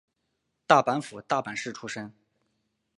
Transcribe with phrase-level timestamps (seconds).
[0.65, 2.11] 大阪府大阪市出身。